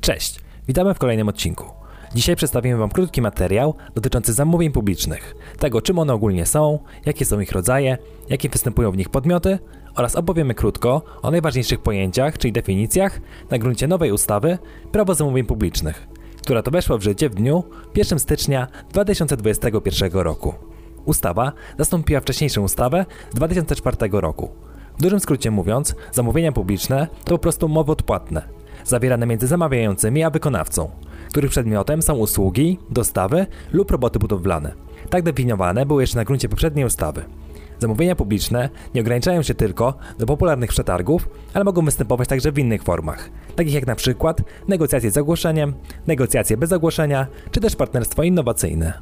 [0.00, 1.64] Cześć, witamy w kolejnym odcinku.
[2.14, 7.40] Dzisiaj przedstawimy Wam krótki materiał dotyczący zamówień publicznych, tego czym one ogólnie są, jakie są
[7.40, 9.58] ich rodzaje, jakie występują w nich podmioty
[9.96, 13.20] oraz opowiemy krótko o najważniejszych pojęciach, czyli definicjach
[13.50, 14.58] na gruncie nowej ustawy
[14.92, 16.08] Prawo zamówień publicznych,
[16.42, 17.64] która to weszła w życie w dniu
[17.94, 20.54] 1 stycznia 2021 roku.
[21.04, 24.50] Ustawa zastąpiła wcześniejszą ustawę z 2004 roku.
[24.98, 28.48] W dużym skrócie mówiąc, zamówienia publiczne to po prostu umowy odpłatne,
[28.84, 30.90] zawierane między zamawiającymi a wykonawcą,
[31.28, 34.72] których przedmiotem są usługi, dostawy lub roboty budowlane.
[35.10, 37.24] Tak definiowane były jeszcze na gruncie poprzedniej ustawy.
[37.78, 42.82] Zamówienia publiczne nie ograniczają się tylko do popularnych przetargów, ale mogą występować także w innych
[42.82, 45.74] formach, takich jak na przykład negocjacje z ogłoszeniem,
[46.06, 48.92] negocjacje bez ogłoszenia, czy też partnerstwo innowacyjne.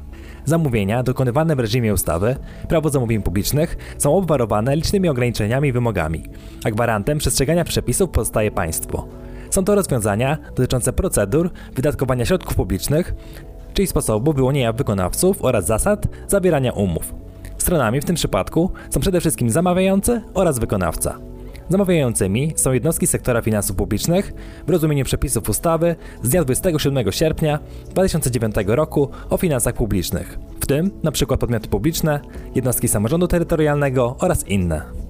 [0.45, 2.35] Zamówienia dokonywane w reżimie ustawy
[2.69, 6.23] Prawo zamówień publicznych są obwarowane licznymi ograniczeniami i wymogami,
[6.63, 9.07] a gwarantem przestrzegania przepisów pozostaje państwo.
[9.53, 13.13] Są to rozwiązania dotyczące procedur wydatkowania środków publicznych,
[13.73, 17.13] czyli sposobu wyłonienia wykonawców oraz zasad zawierania umów.
[17.57, 21.19] Stronami w tym przypadku są przede wszystkim zamawiający oraz wykonawca.
[21.69, 24.33] Zamawiającymi są jednostki sektora finansów publicznych
[24.67, 30.91] w rozumieniu przepisów ustawy z dnia 27 sierpnia 2009 roku o finansach publicznych, w tym
[31.03, 31.37] np.
[31.37, 32.19] podmioty publiczne,
[32.55, 35.02] jednostki samorządu terytorialnego oraz inne.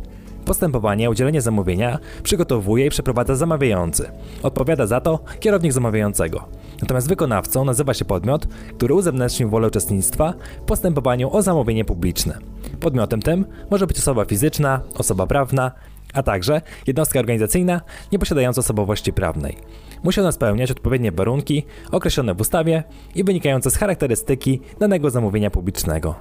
[0.45, 4.11] Postępowanie o udzielenie zamówienia przygotowuje i przeprowadza zamawiający.
[4.43, 6.45] Odpowiada za to kierownik zamawiającego.
[6.81, 12.37] Natomiast wykonawcą nazywa się podmiot, który uzewnętrznił wolę uczestnictwa w postępowaniu o zamówienie publiczne.
[12.79, 15.71] Podmiotem tym może być osoba fizyczna, osoba prawna,
[16.13, 19.57] a także jednostka organizacyjna nieposiadająca osobowości prawnej.
[20.03, 22.83] Musi ona spełniać odpowiednie warunki określone w ustawie
[23.15, 26.15] i wynikające z charakterystyki danego zamówienia publicznego.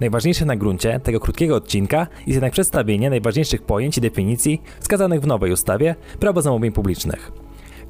[0.00, 5.26] Najważniejsze na gruncie tego krótkiego odcinka jest jednak przedstawienie najważniejszych pojęć i definicji wskazanych w
[5.26, 7.32] nowej ustawie Prawo zamówień publicznych.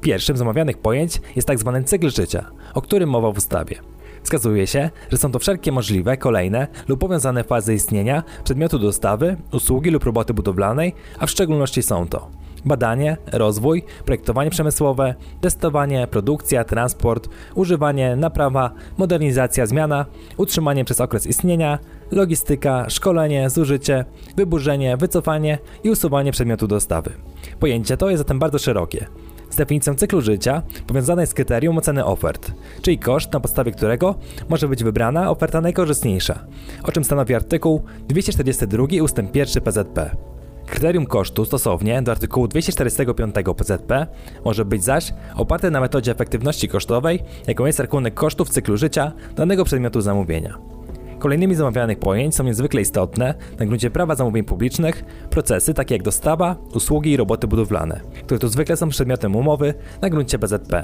[0.01, 1.71] Pierwszym z omawianych pojęć jest tzw.
[1.73, 3.75] Tak cykl życia, o którym mowa w ustawie.
[4.23, 9.89] Wskazuje się, że są to wszelkie możliwe, kolejne lub powiązane fazy istnienia przedmiotu dostawy, usługi
[9.89, 17.29] lub roboty budowlanej, a w szczególności są to badanie, rozwój, projektowanie przemysłowe, testowanie, produkcja, transport,
[17.55, 20.05] używanie, naprawa, modernizacja, zmiana,
[20.37, 21.79] utrzymanie przez okres istnienia,
[22.11, 24.05] logistyka, szkolenie, zużycie,
[24.35, 27.11] wyburzenie, wycofanie i usuwanie przedmiotu dostawy.
[27.59, 29.07] Pojęcie to jest zatem bardzo szerokie
[29.51, 32.51] z definicją cyklu życia powiązane jest kryterium oceny ofert,
[32.81, 34.15] czyli koszt, na podstawie którego
[34.49, 36.45] może być wybrana oferta najkorzystniejsza,
[36.83, 39.17] o czym stanowi artykuł 242 ust.
[39.33, 40.30] 1 PZP.
[40.71, 44.07] Kryterium kosztu stosownie do artykułu 245 PZP
[44.45, 49.63] może być zaś oparte na metodzie efektywności kosztowej, jaką jest rachunek kosztów cyklu życia danego
[49.63, 50.57] przedmiotu zamówienia.
[51.19, 56.03] Kolejnymi z omawianych pojęć są niezwykle istotne na gruncie prawa zamówień publicznych procesy takie jak
[56.03, 60.83] dostawa, usługi i roboty budowlane, które tu zwykle są przedmiotem umowy na gruncie BZP.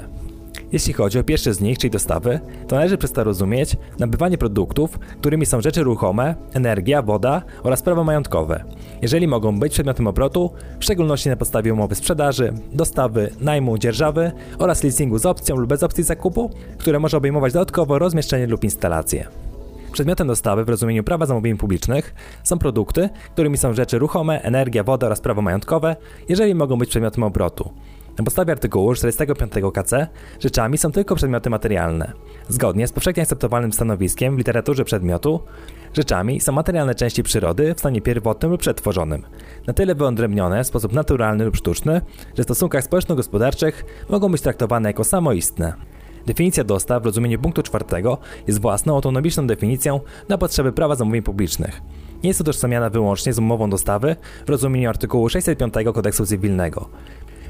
[0.72, 4.98] Jeśli chodzi o pierwszy z nich, czyli dostawy, to należy przez to rozumieć nabywanie produktów,
[4.98, 8.64] którymi są rzeczy ruchome, energia, woda oraz prawa majątkowe,
[9.02, 14.82] jeżeli mogą być przedmiotem obrotu, w szczególności na podstawie umowy sprzedaży, dostawy, najmu, dzierżawy oraz
[14.82, 19.28] leasingu z opcją lub bez opcji zakupu, które może obejmować dodatkowo rozmieszczenie lub instalację.
[19.92, 22.14] Przedmiotem dostawy w rozumieniu prawa zamówień publicznych
[22.44, 25.96] są produkty, którymi są rzeczy ruchome, energia, woda oraz prawo majątkowe,
[26.28, 27.70] jeżeli mogą być przedmiotem obrotu.
[28.18, 30.06] Na podstawie artykułu 45 KC
[30.40, 32.12] rzeczami są tylko przedmioty materialne.
[32.48, 35.40] Zgodnie z powszechnie akceptowalnym stanowiskiem w literaturze przedmiotu,
[35.94, 39.22] rzeczami są materialne części przyrody w stanie pierwotnym lub przetworzonym,
[39.66, 42.00] na tyle wyodrębnione w sposób naturalny lub sztuczny,
[42.36, 45.72] że w stosunkach społeczno-gospodarczych mogą być traktowane jako samoistne.
[46.26, 51.82] Definicja dostaw w rozumieniu punktu czwartego jest własną, autonomiczną definicją na potrzeby prawa zamówień publicznych.
[52.22, 56.88] Nie jest utożsamiana wyłącznie z umową dostawy w rozumieniu artykułu 605 kodeksu cywilnego.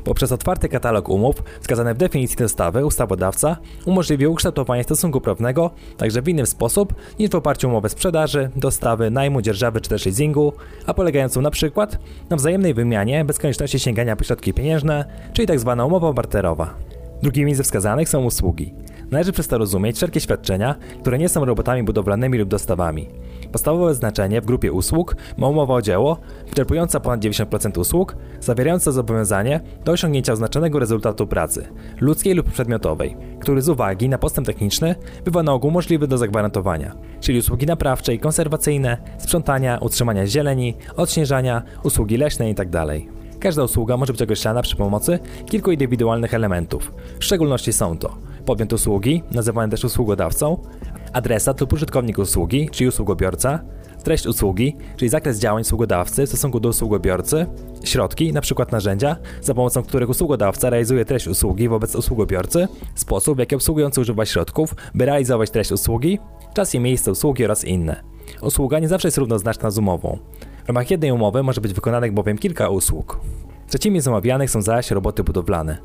[0.04, 6.28] Poprzez otwarty katalog umów wskazane w definicji dostawy ustawodawca umożliwił ukształtowanie stosunku prawnego także w
[6.28, 10.52] inny sposób niż w oparciu o umowę sprzedaży, dostawy, najmu, dzierżawy czy też leasingu,
[10.86, 11.98] a polegającą na przykład
[12.30, 15.74] na wzajemnej wymianie bez konieczności sięgania po środki pieniężne, czyli tzw.
[15.76, 16.74] Tak umowa barterowa.
[17.22, 18.74] Drugimi ze wskazanych są usługi.
[19.10, 23.08] Należy przez to rozumieć wszelkie świadczenia, które nie są robotami budowlanymi lub dostawami.
[23.52, 26.16] Podstawowe znaczenie w grupie usług ma umowa o dzieło,
[26.48, 31.68] wyczerpująca ponad 90% usług, zawierająca zobowiązanie do osiągnięcia oznaczonego rezultatu pracy,
[32.00, 36.94] ludzkiej lub przedmiotowej, który z uwagi na postęp techniczny bywa na ogół możliwy do zagwarantowania,
[37.20, 42.86] czyli usługi naprawcze i konserwacyjne, sprzątania, utrzymania zieleni, odśnieżania, usługi leśne itd.
[42.86, 46.92] Tak Każda usługa może być określana przy pomocy kilku indywidualnych elementów.
[47.20, 48.16] W szczególności są to
[48.48, 50.58] podmiot usługi, nazywany też usługodawcą,
[51.12, 53.60] adresat lub użytkownik usługi, czyli usługobiorca,
[54.04, 57.46] treść usługi, czyli zakres działań usługodawcy w stosunku do usługobiorcy,
[57.84, 58.66] środki, np.
[58.72, 64.26] narzędzia, za pomocą których usługodawca realizuje treść usługi wobec usługobiorcy, sposób, w jaki obsługujący używa
[64.26, 66.18] środków, by realizować treść usługi,
[66.54, 68.02] czas i miejsce usługi oraz inne.
[68.42, 70.18] Usługa nie zawsze jest równoznaczna z umową.
[70.64, 73.20] W ramach jednej umowy może być wykonanych bowiem kilka usług.
[73.68, 75.78] Trzecimi z omawianych są zaś roboty budowlane.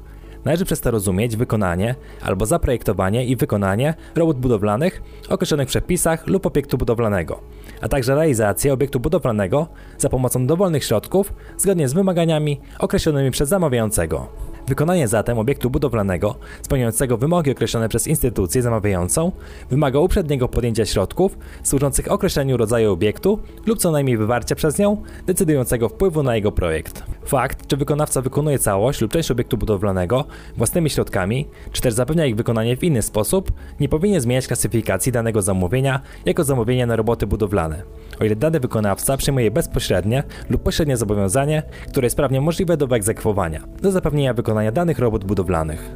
[0.45, 6.45] Należy przez to rozumieć wykonanie albo zaprojektowanie i wykonanie robót budowlanych określonych w przepisach lub
[6.45, 7.39] obiektu budowlanego,
[7.81, 9.67] a także realizację obiektu budowlanego
[9.97, 14.52] za pomocą dowolnych środków zgodnie z wymaganiami określonymi przez zamawiającego.
[14.67, 19.31] Wykonanie zatem obiektu budowlanego spełniającego wymogi określone przez instytucję zamawiającą
[19.69, 25.89] wymaga uprzedniego podjęcia środków służących określeniu rodzaju obiektu lub co najmniej wywarcia przez nią decydującego
[25.89, 27.03] wpływu na jego projekt.
[27.25, 30.25] Fakt, czy wykonawca wykonuje całość lub część obiektu budowlanego
[30.57, 35.41] własnymi środkami, czy też zapewnia ich wykonanie w inny sposób, nie powinien zmieniać klasyfikacji danego
[35.41, 37.83] zamówienia jako zamówienia na roboty budowlane.
[38.19, 43.63] O ile dany wykonawca przyjmuje bezpośrednie lub pośrednie zobowiązanie, które jest prawnie możliwe do wyegzekwowania,
[43.81, 45.91] do zapewnienia wykonania danych robót budowlanych.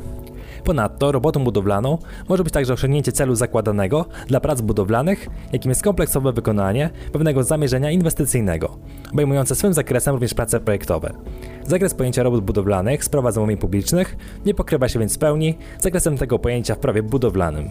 [0.63, 1.97] Ponadto robotą budowlaną
[2.29, 7.91] może być także osiągnięcie celu zakładanego dla prac budowlanych, jakim jest kompleksowe wykonanie pewnego zamierzenia
[7.91, 8.77] inwestycyjnego,
[9.13, 11.13] obejmujące swym zakresem również prace projektowe.
[11.65, 15.83] Zakres pojęcia robót budowlanych z prawa zamówień publicznych nie pokrywa się więc w pełni z
[15.83, 17.69] zakresem tego pojęcia w prawie budowlanym.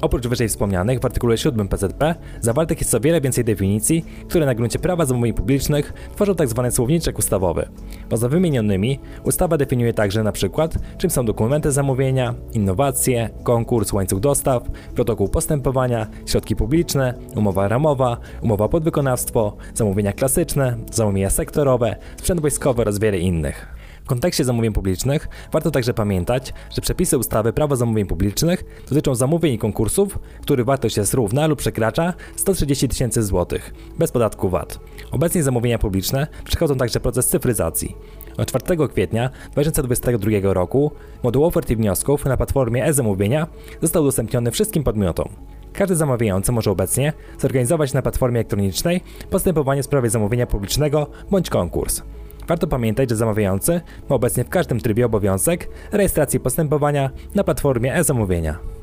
[0.00, 4.54] Oprócz wyżej wspomnianych w artykule 7 PZP zawartych jest o wiele więcej definicji, które na
[4.54, 6.62] gruncie prawa zamówień publicznych tworzą tzw.
[6.62, 7.68] Tak słowniczek ustawowy.
[8.08, 14.62] Poza wymienionymi, ustawa definiuje także przykład, czym są dokumenty zamówienia, innowacje, konkurs, łańcuch dostaw,
[14.94, 22.98] protokół postępowania, środki publiczne, umowa ramowa, umowa podwykonawstwo, zamówienia klasyczne, zamówienia sektorowe, sprzęt wojskowy oraz
[22.98, 23.75] wiele innych.
[24.06, 29.54] W kontekście zamówień publicznych warto także pamiętać, że przepisy ustawy Prawo zamówień publicznych dotyczą zamówień
[29.54, 34.80] i konkursów, których wartość jest równa lub przekracza 130 tysięcy złotych, bez podatku VAT.
[35.10, 37.96] Obecnie zamówienia publiczne przechodzą także proces cyfryzacji.
[38.38, 40.90] Od 4 kwietnia 2022 roku
[41.22, 43.46] moduł ofert i wniosków na platformie e-zamówienia
[43.82, 45.28] został udostępniony wszystkim podmiotom.
[45.72, 49.00] Każdy zamawiający może obecnie zorganizować na platformie elektronicznej
[49.30, 52.02] postępowanie w sprawie zamówienia publicznego bądź konkurs.
[52.48, 58.75] Warto pamiętać, że zamawiający ma obecnie w każdym trybie obowiązek rejestracji postępowania na platformie e-zamówienia.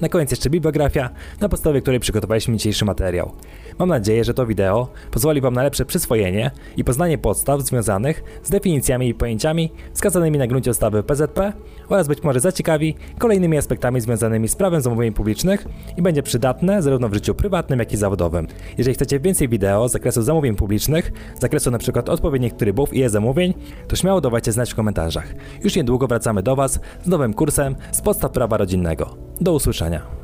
[0.00, 1.10] Na koniec jeszcze bibliografia,
[1.40, 3.32] na podstawie której przygotowaliśmy dzisiejszy materiał.
[3.78, 8.50] Mam nadzieję, że to wideo pozwoli Wam na lepsze przyswojenie i poznanie podstaw związanych z
[8.50, 11.52] definicjami i pojęciami wskazanymi na gruncie ustawy PZP
[11.88, 15.66] oraz być może zaciekawi kolejnymi aspektami związanymi z prawem zamówień publicznych
[15.96, 18.46] i będzie przydatne zarówno w życiu prywatnym, jak i zawodowym.
[18.78, 22.02] Jeżeli chcecie więcej wideo z zakresu zamówień publicznych, z zakresu np.
[22.06, 23.54] odpowiednich trybów i e-zamówień,
[23.88, 25.34] to śmiało dawajcie znać w komentarzach.
[25.64, 29.29] Już niedługo wracamy do Was z nowym kursem z podstaw prawa rodzinnego.
[29.40, 30.19] Do usłyszenia.